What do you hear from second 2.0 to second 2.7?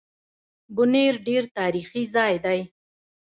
ځای دی